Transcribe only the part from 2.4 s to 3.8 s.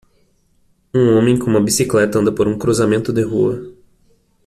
um cruzamento de rua.